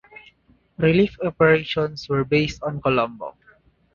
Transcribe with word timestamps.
Relief 0.77 1.15
operations 1.23 2.09
were 2.09 2.23
based 2.25 2.59
in 2.67 2.81
Colombo. 2.81 3.37